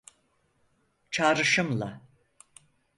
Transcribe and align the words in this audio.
Çağrışımla. 1.11 2.01